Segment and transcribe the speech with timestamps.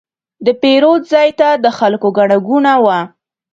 [0.45, 2.99] د پیرود ځای ته د خلکو ګڼه ګوڼه وه.